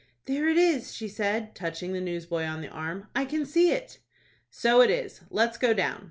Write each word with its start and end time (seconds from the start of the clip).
"There 0.25 0.47
it 0.49 0.57
is," 0.57 0.91
she 0.95 1.07
said, 1.07 1.53
touching 1.53 1.93
the 1.93 2.01
newsboy 2.01 2.43
on 2.45 2.61
the 2.61 2.69
arm. 2.69 3.05
"I 3.15 3.23
can 3.23 3.45
see 3.45 3.69
it." 3.69 3.99
"So 4.49 4.81
it 4.81 4.89
is. 4.89 5.21
Let's 5.29 5.59
go 5.59 5.75
down." 5.75 5.99